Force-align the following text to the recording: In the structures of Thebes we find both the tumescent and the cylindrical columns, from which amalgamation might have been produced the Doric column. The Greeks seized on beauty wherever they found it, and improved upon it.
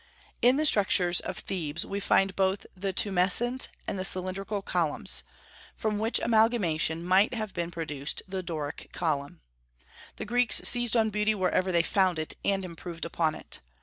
In 0.41 0.55
the 0.55 0.65
structures 0.65 1.19
of 1.19 1.37
Thebes 1.37 1.85
we 1.85 1.99
find 1.99 2.35
both 2.35 2.65
the 2.75 2.91
tumescent 2.91 3.67
and 3.87 3.99
the 3.99 4.03
cylindrical 4.03 4.63
columns, 4.63 5.21
from 5.75 5.99
which 5.99 6.17
amalgamation 6.21 7.05
might 7.05 7.35
have 7.35 7.53
been 7.53 7.69
produced 7.69 8.23
the 8.27 8.41
Doric 8.41 8.89
column. 8.93 9.41
The 10.15 10.25
Greeks 10.25 10.59
seized 10.63 10.97
on 10.97 11.11
beauty 11.11 11.35
wherever 11.35 11.71
they 11.71 11.83
found 11.83 12.17
it, 12.17 12.33
and 12.43 12.65
improved 12.65 13.05
upon 13.05 13.35
it. 13.35 13.59